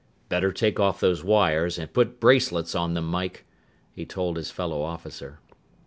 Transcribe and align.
"Better 0.29 0.51
take 0.51 0.79
off 0.79 0.99
those 0.99 1.23
wires 1.23 1.77
and 1.77 1.93
put 1.93 2.19
bracelets 2.19 2.73
on 2.73 2.95
them, 2.95 3.05
Mike," 3.05 3.45
he 3.91 4.03
told 4.03 4.35
his 4.35 4.49
fellow 4.49 4.81
officer. 4.81 5.39